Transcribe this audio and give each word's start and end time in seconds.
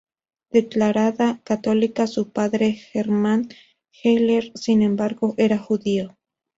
Declarada 0.49 1.37
católica, 1.43 2.07
su 2.07 2.29
padre, 2.31 2.75
Hermann 2.95 3.49
Heller, 4.01 4.51
sin 4.55 4.81
embargo, 4.81 5.35
era 5.37 5.59
judío. 5.59 6.17